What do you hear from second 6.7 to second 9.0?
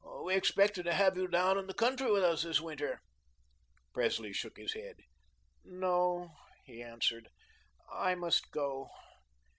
answered. "I must go.